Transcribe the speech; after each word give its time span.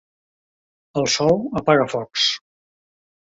El 1.01 1.05
sol 1.17 1.37
apaga 1.61 1.85
focs. 1.93 2.25